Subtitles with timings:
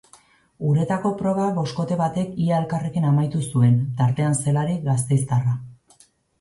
[0.69, 5.59] Uretako proba boskote batek ia elkarrekin amaitu zuen, tartean zelarik gasteiztarra.